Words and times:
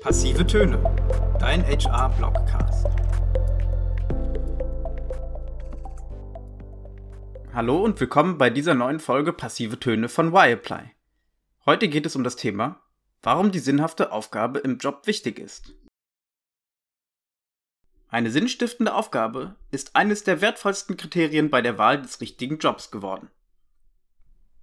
Passive 0.00 0.46
Töne, 0.46 0.82
dein 1.38 1.62
HR-Blogcast. 1.62 2.86
Hallo 7.52 7.84
und 7.84 8.00
willkommen 8.00 8.38
bei 8.38 8.48
dieser 8.48 8.72
neuen 8.72 8.98
Folge 8.98 9.34
Passive 9.34 9.78
Töne 9.78 10.08
von 10.08 10.32
Wirepply. 10.32 10.92
Heute 11.66 11.88
geht 11.88 12.06
es 12.06 12.16
um 12.16 12.24
das 12.24 12.36
Thema, 12.36 12.80
warum 13.20 13.52
die 13.52 13.58
sinnhafte 13.58 14.10
Aufgabe 14.10 14.60
im 14.60 14.78
Job 14.78 15.06
wichtig 15.06 15.38
ist. 15.38 15.74
Eine 18.08 18.30
sinnstiftende 18.30 18.94
Aufgabe 18.94 19.56
ist 19.70 19.96
eines 19.96 20.24
der 20.24 20.40
wertvollsten 20.40 20.96
Kriterien 20.96 21.50
bei 21.50 21.60
der 21.60 21.76
Wahl 21.76 22.00
des 22.00 22.22
richtigen 22.22 22.56
Jobs 22.56 22.90
geworden. 22.90 23.28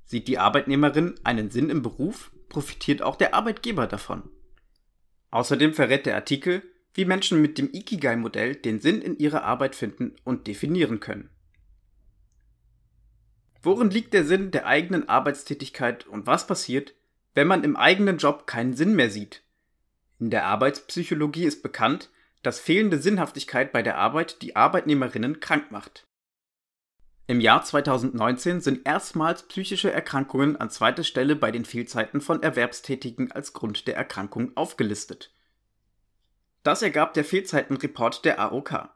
Sieht 0.04 0.28
die 0.28 0.40
Arbeitnehmerin 0.40 1.14
einen 1.24 1.52
Sinn 1.52 1.70
im 1.70 1.84
Beruf, 1.84 2.32
profitiert 2.50 3.04
auch 3.04 3.18
der 3.18 3.36
Arbeitgeber 3.36 3.86
davon. 3.86 4.32
Außerdem 5.38 5.76
verrät 5.76 6.08
der 6.08 6.16
Artikel, 6.16 6.64
wie 6.96 7.06
Menschen 7.06 7.40
mit 7.44 7.60
dem 7.60 7.72
Ikigai-Modell 7.72 8.56
den 8.56 8.80
Sinn 8.80 9.04
in 9.04 9.20
ihrer 9.20 9.44
Arbeit 9.44 9.76
finden 9.76 10.16
und 10.24 10.48
definieren 10.48 11.00
können. 11.00 11.30
Worin 13.62 13.92
liegt 13.92 14.16
der 14.16 14.24
Sinn 14.26 14.50
der 14.50 14.66
eigenen 14.66 15.08
Arbeitstätigkeit 15.08 16.08
und 16.08 16.26
was 16.26 16.48
passiert, 16.48 16.96
wenn 17.36 17.46
man 17.46 17.64
im 17.64 17.76
eigenen 17.76 18.18
Job 18.18 18.48
keinen 18.48 18.74
Sinn 18.74 18.96
mehr 18.96 19.12
sieht? 19.12 19.44
In 20.20 20.32
der 20.32 20.46
Arbeitspsychologie 20.46 21.46
ist 21.46 21.62
bekannt, 21.62 22.10
dass 22.42 22.60
fehlende 22.60 22.98
Sinnhaftigkeit 22.98 23.72
bei 23.72 23.84
der 23.84 24.00
Arbeit 24.00 24.42
die 24.42 24.56
Arbeitnehmerinnen 24.56 25.40
krank 25.40 25.70
macht. 25.70 26.07
Im 27.30 27.42
Jahr 27.42 27.62
2019 27.62 28.62
sind 28.62 28.88
erstmals 28.88 29.44
psychische 29.44 29.92
Erkrankungen 29.92 30.56
an 30.56 30.70
zweiter 30.70 31.04
Stelle 31.04 31.36
bei 31.36 31.52
den 31.52 31.66
Fehlzeiten 31.66 32.22
von 32.22 32.42
Erwerbstätigen 32.42 33.34
als 33.34 33.52
Grund 33.52 33.86
der 33.86 33.98
Erkrankung 33.98 34.56
aufgelistet. 34.56 35.34
Das 36.64 36.82
ergab 36.82 37.14
der 37.14 37.26
Fehlzeitenreport 37.26 38.24
der 38.24 38.40
AOK. 38.40 38.90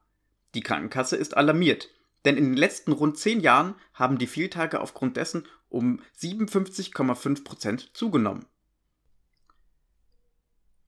Die 0.55 0.61
Krankenkasse 0.61 1.17
ist 1.17 1.35
alarmiert, 1.35 1.89
denn 2.23 2.38
in 2.38 2.45
den 2.45 2.57
letzten 2.57 2.93
rund 2.93 3.17
zehn 3.17 3.41
Jahren 3.41 3.75
haben 3.93 4.17
die 4.17 4.27
Fehltage 4.27 4.79
aufgrund 4.79 5.17
dessen 5.17 5.45
um 5.67 6.01
57,5 6.17 7.43
Prozent 7.43 7.91
zugenommen. 7.93 8.45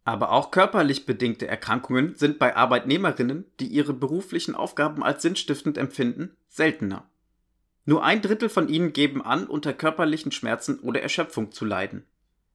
Aber 0.05 0.31
auch 0.31 0.51
körperlich 0.51 1.05
bedingte 1.05 1.47
Erkrankungen 1.47 2.15
sind 2.15 2.39
bei 2.39 2.55
Arbeitnehmerinnen, 2.55 3.51
die 3.59 3.67
ihre 3.67 3.93
beruflichen 3.93 4.55
Aufgaben 4.55 5.03
als 5.03 5.21
sinnstiftend 5.21 5.77
empfinden, 5.77 6.37
seltener. 6.47 7.09
Nur 7.85 8.03
ein 8.03 8.21
Drittel 8.21 8.49
von 8.49 8.69
ihnen 8.69 8.93
geben 8.93 9.21
an, 9.21 9.47
unter 9.47 9.73
körperlichen 9.73 10.31
Schmerzen 10.31 10.79
oder 10.79 11.01
Erschöpfung 11.01 11.51
zu 11.51 11.65
leiden. 11.65 12.05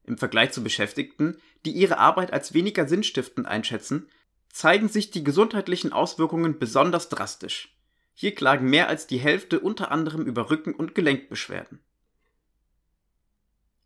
Im 0.04 0.16
Vergleich 0.16 0.52
zu 0.52 0.62
Beschäftigten, 0.62 1.36
die 1.66 1.72
ihre 1.72 1.98
Arbeit 1.98 2.32
als 2.32 2.54
weniger 2.54 2.88
sinnstiftend 2.88 3.46
einschätzen, 3.46 4.08
zeigen 4.50 4.88
sich 4.88 5.10
die 5.10 5.22
gesundheitlichen 5.22 5.92
Auswirkungen 5.92 6.58
besonders 6.58 7.10
drastisch. 7.10 7.76
Hier 8.14 8.34
klagen 8.34 8.70
mehr 8.70 8.88
als 8.88 9.06
die 9.06 9.18
Hälfte 9.18 9.60
unter 9.60 9.92
anderem 9.92 10.24
über 10.24 10.50
Rücken- 10.50 10.74
und 10.74 10.94
Gelenkbeschwerden. 10.94 11.80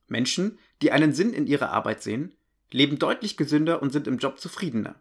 Menschen, 0.07 0.59
die 0.81 0.93
einen 0.93 1.13
Sinn 1.13 1.33
in 1.33 1.47
ihrer 1.47 1.71
Arbeit 1.71 2.03
sehen, 2.03 2.35
leben 2.71 2.99
deutlich 2.99 3.37
gesünder 3.37 3.83
und 3.83 3.91
sind 3.91 4.07
im 4.07 4.19
Job 4.19 4.39
zufriedener. 4.39 4.95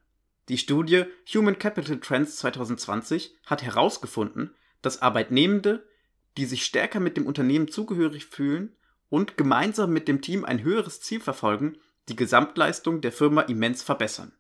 Die 0.50 0.58
Studie 0.58 1.05
Human 1.33 1.59
Capital 1.59 2.00
Trends 2.00 2.38
2020 2.38 3.38
hat 3.45 3.61
herausgefunden, 3.61 4.55
dass 4.81 5.02
Arbeitnehmende 5.02 5.86
die 6.37 6.45
sich 6.45 6.65
stärker 6.65 6.99
mit 6.99 7.17
dem 7.17 7.25
Unternehmen 7.25 7.67
zugehörig 7.67 8.25
fühlen 8.25 8.75
und 9.09 9.37
gemeinsam 9.37 9.91
mit 9.91 10.07
dem 10.07 10.21
Team 10.21 10.45
ein 10.45 10.63
höheres 10.63 11.01
Ziel 11.01 11.19
verfolgen, 11.19 11.77
die 12.09 12.15
Gesamtleistung 12.15 13.01
der 13.01 13.11
Firma 13.11 13.41
immens 13.41 13.83
verbessern. 13.83 14.33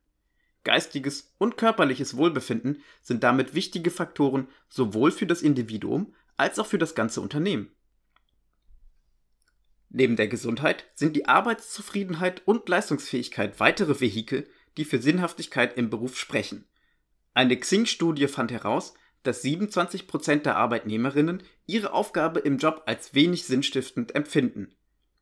Geistiges 0.63 1.33
und 1.37 1.57
körperliches 1.57 2.17
Wohlbefinden 2.17 2.83
sind 3.01 3.23
damit 3.23 3.55
wichtige 3.55 3.91
Faktoren 3.91 4.47
sowohl 4.69 5.11
für 5.11 5.25
das 5.25 5.41
Individuum 5.41 6.13
als 6.37 6.59
auch 6.59 6.67
für 6.67 6.77
das 6.77 6.95
ganze 6.95 7.21
Unternehmen. 7.21 7.71
Neben 9.89 10.15
der 10.15 10.27
Gesundheit 10.27 10.85
sind 10.93 11.15
die 11.15 11.27
Arbeitszufriedenheit 11.27 12.47
und 12.47 12.69
Leistungsfähigkeit 12.69 13.59
weitere 13.59 13.99
Vehikel, 13.99 14.47
die 14.77 14.85
für 14.85 15.01
Sinnhaftigkeit 15.01 15.77
im 15.77 15.89
Beruf 15.89 16.17
sprechen. 16.17 16.65
Eine 17.33 17.57
Xing-Studie 17.57 18.27
fand 18.27 18.51
heraus, 18.51 18.93
dass 19.23 19.43
27% 19.43 20.37
der 20.37 20.57
Arbeitnehmerinnen 20.57 21.43
ihre 21.65 21.93
Aufgabe 21.93 22.39
im 22.39 22.57
Job 22.57 22.83
als 22.85 23.13
wenig 23.13 23.45
sinnstiftend 23.45 24.15
empfinden. 24.15 24.75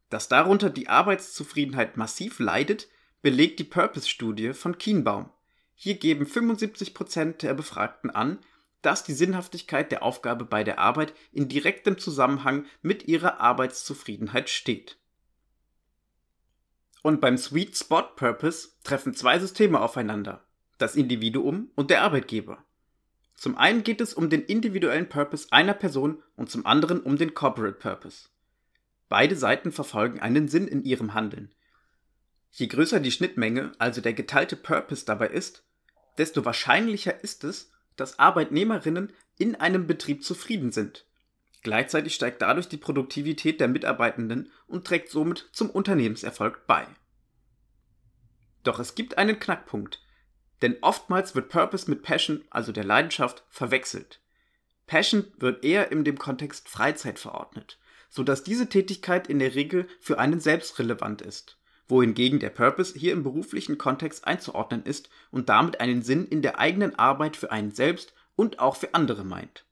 Dass 0.10 0.28
darunter 0.28 0.70
die 0.70 0.88
Arbeitszufriedenheit 0.88 1.98
massiv 1.98 2.40
leidet, 2.40 2.88
belegt 3.22 3.60
die 3.60 3.66
Purpose-Studie 3.66 4.54
von 4.54 4.78
Kienbaum. 4.78 5.30
Hier 5.76 5.96
geben 5.96 6.26
75% 6.26 7.38
der 7.38 7.54
Befragten 7.54 8.10
an, 8.10 8.40
dass 8.82 9.04
die 9.04 9.14
Sinnhaftigkeit 9.14 9.92
der 9.92 10.04
Aufgabe 10.04 10.46
bei 10.46 10.64
der 10.64 10.80
Arbeit 10.80 11.14
in 11.32 11.50
direktem 11.50 11.98
Zusammenhang 11.98 12.66
mit 12.82 13.08
ihrer 13.08 13.40
Arbeitszufriedenheit 13.40 14.50
steht. 14.50 14.98
Und 17.02 17.22
beim 17.22 17.38
Sweet 17.38 17.78
Spot 17.78 18.04
Purpose 18.16 18.70
treffen 18.84 19.14
zwei 19.14 19.40
Systeme 19.40 19.80
aufeinander, 19.80 20.46
das 20.78 20.96
Individuum 20.96 21.72
und 21.76 21.90
der 21.90 22.02
Arbeitgeber. 22.02 22.64
Zum 23.40 23.58
einen 23.58 23.84
geht 23.84 24.02
es 24.02 24.14
um 24.14 24.30
den 24.30 24.42
individuellen 24.42 25.08
Purpose 25.08 25.48
einer 25.52 25.74
Person 25.74 26.22
und 26.36 26.52
zum 26.52 26.66
anderen 26.66 27.00
um 27.00 27.16
den 27.16 27.34
Corporate 27.34 27.80
Purpose. 27.80 28.28
Beide 29.08 29.38
Seiten 29.38 29.72
verfolgen 29.72 30.20
einen 30.20 30.50
Sinn 30.50 30.68
in 30.68 30.84
ihrem 30.84 31.14
Handeln. 31.14 31.56
Je 32.52 32.68
größer 32.68 33.00
die 33.00 33.14
Schnittmenge, 33.14 33.72
also 33.78 34.02
der 34.02 34.12
geteilte 34.12 34.58
Purpose 34.58 35.06
dabei 35.06 35.28
ist, 35.28 35.64
desto 36.18 36.44
wahrscheinlicher 36.44 37.24
ist 37.24 37.46
es, 37.46 37.72
dass 37.96 38.20
Arbeitnehmerinnen 38.20 39.14
in 39.38 39.56
einem 39.56 39.88
Betrieb 39.88 40.26
zufrieden 40.26 40.74
sind. 40.74 41.06
Gleichzeitig 41.64 42.16
steigt 42.16 42.42
dadurch 42.42 42.68
die 42.68 42.76
Produktivität 42.76 43.62
der 43.62 43.70
Mitarbeitenden 43.70 44.52
und 44.68 44.86
trägt 44.86 45.12
somit 45.12 45.48
zum 45.54 45.70
Unternehmenserfolg 45.70 46.68
bei. 46.68 46.86
Doch 48.66 48.80
es 48.80 48.96
gibt 48.96 49.18
einen 49.18 49.40
Knackpunkt, 49.40 50.02
denn 50.62 50.78
oftmals 50.82 51.36
wird 51.36 51.50
Purpose 51.50 51.90
mit 51.90 52.04
Passion, 52.04 52.44
also 52.50 52.72
der 52.72 52.84
Leidenschaft, 52.84 53.44
verwechselt. 53.50 54.20
Passion 54.88 55.26
wird 55.38 55.64
eher 55.64 55.92
in 55.92 56.04
dem 56.04 56.18
Kontext 56.18 56.68
Freizeit 56.68 57.20
verordnet, 57.20 57.78
so 58.10 58.24
dass 58.24 58.44
diese 58.44 58.70
Tätigkeit 58.70 59.28
in 59.28 59.40
der 59.40 59.56
Regel 59.56 59.88
für 60.00 60.20
einen 60.20 60.40
selbst 60.40 60.80
relevant 60.80 61.22
ist, 61.22 61.58
wohingegen 61.88 62.40
der 62.40 62.50
Purpose 62.50 62.98
hier 62.98 63.14
im 63.14 63.24
beruflichen 63.24 63.78
Kontext 63.78 64.26
einzuordnen 64.26 64.84
ist 64.84 65.10
und 65.32 65.50
damit 65.50 65.80
einen 65.80 66.02
Sinn 66.02 66.26
in 66.26 66.42
der 66.42 66.60
eigenen 66.60 66.98
Arbeit 66.98 67.38
für 67.38 67.52
einen 67.52 67.72
selbst 67.72 68.14
und 68.36 68.60
auch 68.60 68.76
für 68.76 68.94
andere 68.94 69.24
meint. 69.24 69.66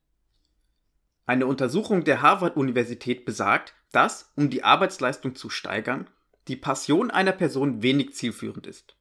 Eine 1.26 1.48
Untersuchung 1.48 2.04
der 2.04 2.22
Harvard-Universität 2.22 3.26
besagt, 3.26 3.74
dass, 3.92 4.32
um 4.36 4.50
die 4.50 4.64
Arbeitsleistung 4.64 5.36
zu 5.36 5.50
steigern, 5.50 6.10
die 6.48 6.56
Passion 6.56 7.12
einer 7.12 7.32
Person 7.32 7.82
wenig 7.82 8.14
zielführend 8.14 8.68
ist. 8.68 8.97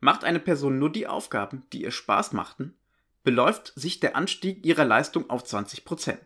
Macht 0.00 0.24
eine 0.24 0.40
Person 0.40 0.78
nur 0.78 0.92
die 0.92 1.06
Aufgaben, 1.06 1.64
die 1.72 1.82
ihr 1.82 1.90
Spaß 1.90 2.32
machten, 2.32 2.76
beläuft 3.24 3.72
sich 3.74 4.00
der 4.00 4.16
Anstieg 4.16 4.64
ihrer 4.64 4.84
Leistung 4.84 5.28
auf 5.28 5.44
20%. 5.44 6.16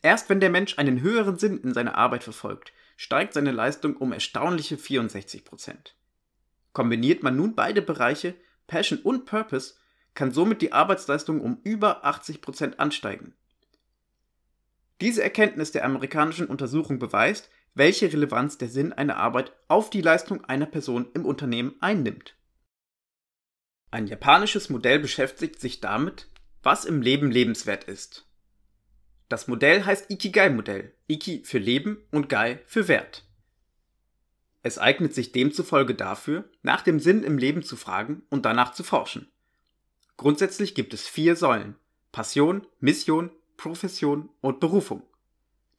Erst 0.00 0.28
wenn 0.28 0.40
der 0.40 0.50
Mensch 0.50 0.78
einen 0.78 1.00
höheren 1.00 1.38
Sinn 1.38 1.58
in 1.58 1.74
seiner 1.74 1.96
Arbeit 1.96 2.24
verfolgt, 2.24 2.72
steigt 2.96 3.34
seine 3.34 3.52
Leistung 3.52 3.96
um 3.96 4.12
erstaunliche 4.12 4.76
64%. 4.76 5.92
Kombiniert 6.72 7.22
man 7.22 7.36
nun 7.36 7.54
beide 7.54 7.82
Bereiche, 7.82 8.34
Passion 8.66 8.98
und 9.00 9.26
Purpose, 9.26 9.74
kann 10.14 10.30
somit 10.30 10.62
die 10.62 10.72
Arbeitsleistung 10.72 11.40
um 11.40 11.60
über 11.64 12.04
80% 12.04 12.76
ansteigen. 12.76 13.34
Diese 15.00 15.22
Erkenntnis 15.22 15.72
der 15.72 15.84
amerikanischen 15.84 16.46
Untersuchung 16.46 16.98
beweist, 16.98 17.50
welche 17.74 18.12
Relevanz 18.12 18.58
der 18.58 18.68
Sinn 18.68 18.92
einer 18.92 19.16
Arbeit 19.16 19.52
auf 19.68 19.90
die 19.90 20.02
Leistung 20.02 20.44
einer 20.44 20.66
Person 20.66 21.08
im 21.14 21.24
Unternehmen 21.24 21.74
einnimmt. 21.80 22.36
Ein 23.92 24.06
japanisches 24.06 24.70
Modell 24.70 24.98
beschäftigt 24.98 25.60
sich 25.60 25.82
damit, 25.82 26.26
was 26.62 26.86
im 26.86 27.02
Leben 27.02 27.30
lebenswert 27.30 27.84
ist. 27.84 28.26
Das 29.28 29.48
Modell 29.48 29.84
heißt 29.84 30.10
Ikigai-Modell, 30.10 30.94
Iki 31.08 31.42
für 31.44 31.58
Leben 31.58 31.98
und 32.10 32.30
Gai 32.30 32.62
für 32.64 32.88
Wert. 32.88 33.26
Es 34.62 34.78
eignet 34.78 35.14
sich 35.14 35.32
demzufolge 35.32 35.94
dafür, 35.94 36.48
nach 36.62 36.80
dem 36.80 37.00
Sinn 37.00 37.22
im 37.22 37.36
Leben 37.36 37.62
zu 37.62 37.76
fragen 37.76 38.22
und 38.30 38.46
danach 38.46 38.72
zu 38.72 38.82
forschen. 38.82 39.30
Grundsätzlich 40.16 40.74
gibt 40.74 40.94
es 40.94 41.06
vier 41.06 41.36
Säulen 41.36 41.76
Passion, 42.12 42.66
Mission, 42.80 43.30
Profession 43.58 44.30
und 44.40 44.58
Berufung. 44.58 45.02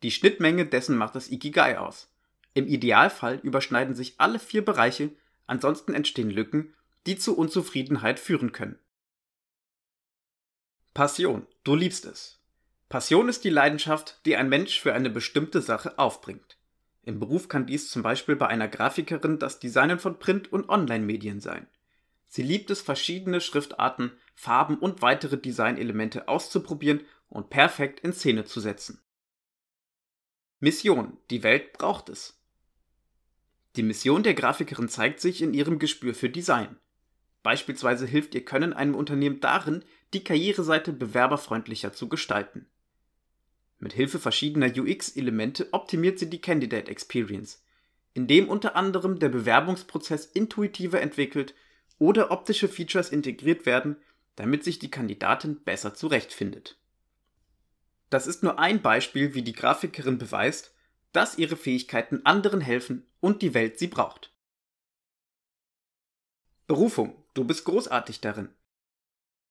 Die 0.03 0.11
Schnittmenge 0.11 0.67
dessen 0.67 0.97
macht 0.97 1.15
das 1.15 1.31
Ikigai 1.31 1.79
aus. 1.79 2.13
Im 2.53 2.67
Idealfall 2.67 3.39
überschneiden 3.41 3.95
sich 3.95 4.19
alle 4.19 4.37
vier 4.37 4.63
Bereiche, 4.63 5.09
ansonsten 5.47 5.95
entstehen 5.95 6.29
Lücken 6.29 6.75
die 7.05 7.17
zu 7.17 7.37
Unzufriedenheit 7.37 8.19
führen 8.19 8.51
können. 8.51 8.79
Passion. 10.93 11.47
Du 11.63 11.75
liebst 11.75 12.05
es. 12.05 12.39
Passion 12.89 13.27
ist 13.27 13.43
die 13.43 13.49
Leidenschaft, 13.49 14.21
die 14.25 14.35
ein 14.35 14.49
Mensch 14.49 14.79
für 14.79 14.93
eine 14.93 15.09
bestimmte 15.09 15.61
Sache 15.61 15.97
aufbringt. 15.97 16.57
Im 17.01 17.19
Beruf 17.19 17.47
kann 17.47 17.65
dies 17.65 17.89
zum 17.89 18.03
Beispiel 18.03 18.35
bei 18.35 18.47
einer 18.47 18.67
Grafikerin 18.67 19.39
das 19.39 19.59
Designen 19.59 19.99
von 19.99 20.19
Print- 20.19 20.53
und 20.53 20.69
Online-Medien 20.69 21.39
sein. 21.39 21.67
Sie 22.27 22.43
liebt 22.43 22.69
es, 22.69 22.81
verschiedene 22.81 23.41
Schriftarten, 23.41 24.11
Farben 24.35 24.77
und 24.77 25.01
weitere 25.01 25.37
Designelemente 25.37 26.27
auszuprobieren 26.27 27.01
und 27.27 27.49
perfekt 27.49 27.99
in 27.99 28.13
Szene 28.13 28.45
zu 28.45 28.59
setzen. 28.59 29.01
Mission. 30.59 31.17
Die 31.29 31.43
Welt 31.43 31.73
braucht 31.73 32.09
es. 32.09 32.39
Die 33.75 33.83
Mission 33.83 34.23
der 34.23 34.33
Grafikerin 34.33 34.87
zeigt 34.87 35.19
sich 35.19 35.41
in 35.41 35.53
ihrem 35.53 35.79
Gespür 35.79 36.13
für 36.13 36.29
Design. 36.29 36.77
Beispielsweise 37.43 38.05
hilft 38.05 38.33
ihr 38.35 38.45
Können 38.45 38.73
einem 38.73 38.95
Unternehmen 38.95 39.39
darin, 39.41 39.83
die 40.13 40.23
Karriereseite 40.23 40.93
bewerberfreundlicher 40.93 41.93
zu 41.93 42.07
gestalten. 42.07 42.65
Mit 43.79 43.93
Hilfe 43.93 44.17
verschiedener 44.17 44.71
UX-Elemente 44.75 45.67
optimiert 45.73 46.17
sie 46.17 46.29
die 46.29 46.39
Candidate 46.39 46.89
Experience, 46.89 47.61
indem 48.13 48.47
unter 48.47 48.77
anderem 48.77 49.19
der 49.19 49.29
Bewerbungsprozess 49.29 50.25
intuitiver 50.25 51.01
entwickelt 51.01 51.53
oder 51.99 52.31
optische 52.31 52.69
Features 52.69 53.09
integriert 53.09 53.65
werden, 53.65 53.97
damit 54.35 54.63
sich 54.63 54.79
die 54.79 54.89
Kandidatin 54.89 55.63
besser 55.63 55.93
zurechtfindet. 55.93 56.79
Das 58.09 58.27
ist 58.27 58.43
nur 58.43 58.59
ein 58.59 58.81
Beispiel, 58.81 59.33
wie 59.33 59.41
die 59.41 59.53
Grafikerin 59.53 60.17
beweist, 60.17 60.73
dass 61.11 61.37
ihre 61.37 61.57
Fähigkeiten 61.57 62.25
anderen 62.25 62.61
helfen 62.61 63.05
und 63.19 63.41
die 63.41 63.53
Welt 63.53 63.79
sie 63.79 63.87
braucht. 63.87 64.31
Berufung. 66.67 67.22
Du 67.33 67.43
bist 67.43 67.65
großartig 67.65 68.21
darin. 68.21 68.49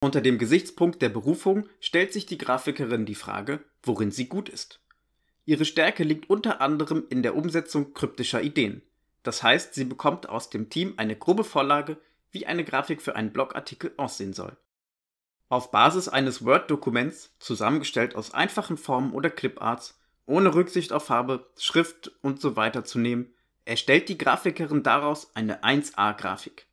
Unter 0.01 0.21
dem 0.21 0.39
Gesichtspunkt 0.39 1.03
der 1.03 1.09
Berufung 1.09 1.69
stellt 1.81 2.13
sich 2.13 2.27
die 2.27 2.39
Grafikerin 2.39 3.07
die 3.07 3.15
Frage, 3.15 3.61
worin 3.83 4.11
sie 4.11 4.27
gut 4.27 4.49
ist. 4.49 4.81
Ihre 5.45 5.65
Stärke 5.65 6.05
liegt 6.05 6.31
unter 6.31 6.61
anderem 6.61 7.05
in 7.09 7.23
der 7.23 7.37
Umsetzung 7.37 7.95
kryptischer 7.95 8.43
Ideen. 8.43 8.83
Das 9.23 9.43
heißt, 9.43 9.75
sie 9.75 9.85
bekommt 9.85 10.29
aus 10.29 10.51
dem 10.51 10.71
Team 10.71 10.95
eine 10.97 11.17
grobe 11.17 11.45
Vorlage, 11.45 11.97
wie 12.31 12.47
eine 12.47 12.65
Grafik 12.65 13.03
für 13.03 13.17
einen 13.17 13.33
Blogartikel 13.33 13.93
aussehen 13.97 14.33
soll. 14.33 14.57
Auf 15.49 15.71
Basis 15.71 16.09
eines 16.09 16.45
Word-Dokuments, 16.45 17.35
zusammengestellt 17.39 18.15
aus 18.15 18.33
einfachen 18.33 18.77
Formen 18.77 19.13
oder 19.13 19.31
Cliparts, 19.31 20.01
ohne 20.27 20.55
Rücksicht 20.55 20.93
auf 20.93 21.07
Farbe, 21.07 21.51
Schrift 21.59 22.13
und 22.23 22.41
so 22.41 22.57
weiter 22.57 22.85
zu 22.85 22.99
nehmen, 22.99 23.35
erstellt 23.65 24.09
die 24.09 24.19
Grafikerin 24.19 24.83
daraus 24.83 25.35
eine 25.35 25.63
1A-Grafik. 25.63 26.67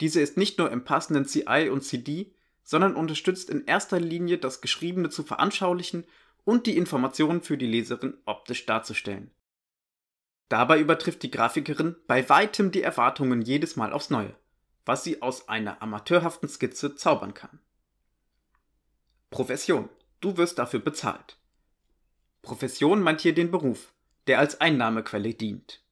Diese 0.00 0.20
ist 0.20 0.36
nicht 0.36 0.58
nur 0.58 0.70
im 0.70 0.84
passenden 0.84 1.24
CI 1.24 1.68
und 1.70 1.82
CD, 1.82 2.34
sondern 2.62 2.96
unterstützt 2.96 3.50
in 3.50 3.66
erster 3.66 4.00
Linie 4.00 4.38
das 4.38 4.60
Geschriebene 4.60 5.10
zu 5.10 5.22
veranschaulichen 5.22 6.04
und 6.44 6.66
die 6.66 6.76
Informationen 6.76 7.42
für 7.42 7.56
die 7.56 7.66
Leserin 7.66 8.16
optisch 8.24 8.66
darzustellen. 8.66 9.30
Dabei 10.48 10.78
übertrifft 10.78 11.22
die 11.22 11.30
Grafikerin 11.30 11.96
bei 12.06 12.28
weitem 12.28 12.70
die 12.70 12.82
Erwartungen 12.82 13.42
jedes 13.42 13.76
Mal 13.76 13.92
aufs 13.92 14.10
Neue, 14.10 14.34
was 14.84 15.04
sie 15.04 15.22
aus 15.22 15.48
einer 15.48 15.82
amateurhaften 15.82 16.48
Skizze 16.48 16.96
zaubern 16.96 17.34
kann. 17.34 17.60
Profession. 19.30 19.88
Du 20.20 20.36
wirst 20.36 20.58
dafür 20.58 20.80
bezahlt. 20.80 21.38
Profession 22.40 23.00
meint 23.00 23.20
hier 23.20 23.34
den 23.34 23.50
Beruf, 23.50 23.92
der 24.26 24.38
als 24.38 24.60
Einnahmequelle 24.60 25.34
dient. 25.34 25.82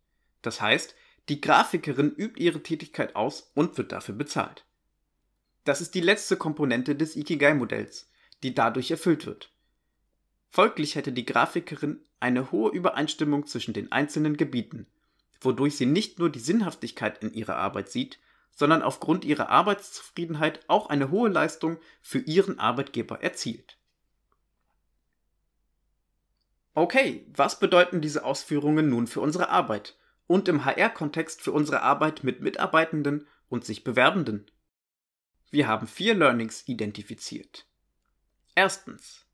Das 0.42 0.60
heißt, 0.60 0.94
die 1.32 1.40
Grafikerin 1.40 2.10
übt 2.14 2.38
ihre 2.38 2.62
Tätigkeit 2.62 3.16
aus 3.16 3.52
und 3.54 3.78
wird 3.78 3.90
dafür 3.90 4.14
bezahlt. 4.14 4.66
Das 5.64 5.80
ist 5.80 5.94
die 5.94 6.02
letzte 6.02 6.36
Komponente 6.36 6.94
des 6.94 7.16
Ikigai-Modells, 7.16 8.10
die 8.42 8.54
dadurch 8.54 8.90
erfüllt 8.90 9.24
wird. 9.24 9.50
Folglich 10.50 10.94
hätte 10.94 11.10
die 11.10 11.24
Grafikerin 11.24 12.04
eine 12.20 12.52
hohe 12.52 12.70
Übereinstimmung 12.70 13.46
zwischen 13.46 13.72
den 13.72 13.90
einzelnen 13.92 14.36
Gebieten, 14.36 14.86
wodurch 15.40 15.74
sie 15.76 15.86
nicht 15.86 16.18
nur 16.18 16.28
die 16.28 16.38
Sinnhaftigkeit 16.38 17.24
in 17.24 17.32
ihrer 17.32 17.56
Arbeit 17.56 17.88
sieht, 17.88 18.18
sondern 18.50 18.82
aufgrund 18.82 19.24
ihrer 19.24 19.48
Arbeitszufriedenheit 19.48 20.60
auch 20.68 20.90
eine 20.90 21.10
hohe 21.10 21.30
Leistung 21.30 21.78
für 22.02 22.18
ihren 22.18 22.58
Arbeitgeber 22.58 23.22
erzielt. 23.22 23.78
Okay, 26.74 27.24
was 27.34 27.58
bedeuten 27.58 28.02
diese 28.02 28.22
Ausführungen 28.22 28.90
nun 28.90 29.06
für 29.06 29.22
unsere 29.22 29.48
Arbeit 29.48 29.96
und 30.26 30.48
im 30.48 30.64
HR-Kontext 30.64 31.42
für 31.42 31.52
unsere 31.52 31.82
Arbeit 31.82 32.24
mit 32.24 32.40
Mitarbeitenden 32.40 33.26
und 33.48 33.64
sich 33.64 33.84
Bewerbenden? 33.84 34.50
Wir 35.50 35.68
haben 35.68 35.86
vier 35.86 36.14
Learnings 36.14 36.66
identifiziert. 36.66 37.66
Erstens. 38.54 39.26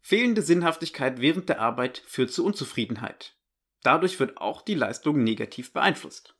Fehlende 0.00 0.42
Sinnhaftigkeit 0.42 1.20
während 1.20 1.48
der 1.48 1.60
Arbeit 1.60 2.02
führt 2.06 2.32
zu 2.32 2.44
Unzufriedenheit. 2.44 3.36
Dadurch 3.82 4.20
wird 4.20 4.38
auch 4.38 4.62
die 4.62 4.74
Leistung 4.74 5.24
negativ 5.24 5.72
beeinflusst. 5.72 6.36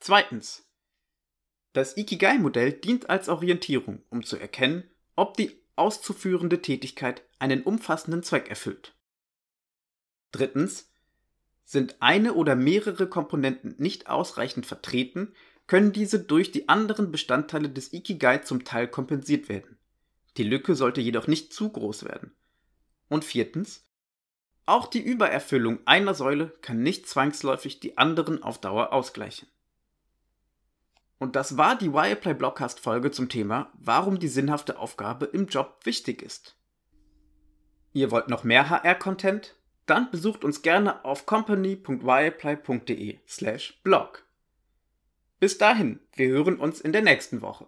Zweitens. 0.00 0.66
Das 1.72 1.96
Ikigai-Modell 1.96 2.72
dient 2.72 3.08
als 3.10 3.28
Orientierung, 3.28 4.02
um 4.10 4.24
zu 4.24 4.36
erkennen, 4.36 4.90
ob 5.14 5.36
die 5.36 5.62
auszuführende 5.76 6.62
Tätigkeit 6.62 7.22
einen 7.38 7.62
umfassenden 7.62 8.22
Zweck 8.22 8.48
erfüllt. 8.48 8.94
Drittens. 10.32 10.89
Sind 11.70 11.98
eine 12.00 12.34
oder 12.34 12.56
mehrere 12.56 13.08
Komponenten 13.08 13.76
nicht 13.78 14.08
ausreichend 14.08 14.66
vertreten, 14.66 15.32
können 15.68 15.92
diese 15.92 16.18
durch 16.18 16.50
die 16.50 16.68
anderen 16.68 17.12
Bestandteile 17.12 17.68
des 17.68 17.92
Ikigai 17.92 18.38
zum 18.38 18.64
Teil 18.64 18.88
kompensiert 18.88 19.48
werden. 19.48 19.78
Die 20.36 20.42
Lücke 20.42 20.74
sollte 20.74 21.00
jedoch 21.00 21.28
nicht 21.28 21.52
zu 21.52 21.68
groß 21.68 22.06
werden. 22.06 22.34
Und 23.06 23.24
viertens, 23.24 23.86
auch 24.66 24.88
die 24.88 25.00
Übererfüllung 25.00 25.78
einer 25.84 26.12
Säule 26.12 26.48
kann 26.60 26.82
nicht 26.82 27.08
zwangsläufig 27.08 27.78
die 27.78 27.96
anderen 27.96 28.42
auf 28.42 28.60
Dauer 28.60 28.92
ausgleichen. 28.92 29.46
Und 31.18 31.36
das 31.36 31.56
war 31.56 31.78
die 31.78 31.92
Wireplay 31.92 32.34
Blockcast 32.34 32.80
Folge 32.80 33.12
zum 33.12 33.28
Thema, 33.28 33.70
warum 33.74 34.18
die 34.18 34.26
sinnhafte 34.26 34.76
Aufgabe 34.76 35.26
im 35.26 35.46
Job 35.46 35.78
wichtig 35.84 36.20
ist. 36.20 36.56
Ihr 37.92 38.10
wollt 38.10 38.26
noch 38.26 38.42
mehr 38.42 38.68
HR-Content? 38.68 39.54
Dann 39.90 40.10
besucht 40.12 40.44
uns 40.44 40.62
gerne 40.62 41.04
auf 41.04 41.26
company.wireplay.de/blog. 41.26 44.24
Bis 45.40 45.58
dahin, 45.58 45.98
wir 46.14 46.28
hören 46.28 46.60
uns 46.60 46.80
in 46.80 46.92
der 46.92 47.02
nächsten 47.02 47.42
Woche. 47.42 47.66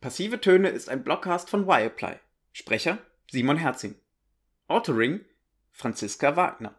Passive 0.00 0.40
Töne 0.40 0.68
ist 0.68 0.88
ein 0.88 1.02
Blockcast 1.02 1.50
von 1.50 1.66
Wireplay. 1.66 2.20
Sprecher 2.52 2.98
Simon 3.28 3.56
Herzing. 3.56 3.96
Authoring 4.68 5.24
Franziska 5.76 6.30
Wagner. 6.30 6.74